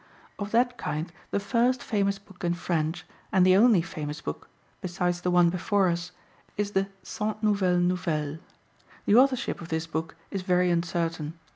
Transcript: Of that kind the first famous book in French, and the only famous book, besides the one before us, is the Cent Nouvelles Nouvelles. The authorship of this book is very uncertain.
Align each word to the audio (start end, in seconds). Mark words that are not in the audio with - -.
Of 0.39 0.49
that 0.49 0.79
kind 0.79 1.13
the 1.29 1.39
first 1.39 1.83
famous 1.83 2.17
book 2.17 2.43
in 2.43 2.55
French, 2.55 3.05
and 3.31 3.45
the 3.45 3.55
only 3.55 3.83
famous 3.83 4.19
book, 4.19 4.49
besides 4.81 5.21
the 5.21 5.29
one 5.29 5.51
before 5.51 5.89
us, 5.89 6.11
is 6.57 6.71
the 6.71 6.87
Cent 7.03 7.43
Nouvelles 7.43 7.83
Nouvelles. 7.83 8.39
The 9.05 9.15
authorship 9.15 9.61
of 9.61 9.69
this 9.69 9.85
book 9.85 10.15
is 10.31 10.41
very 10.41 10.71
uncertain. 10.71 11.35